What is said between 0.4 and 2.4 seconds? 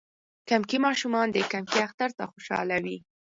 کمکي ماشومان د کمکی اختر ته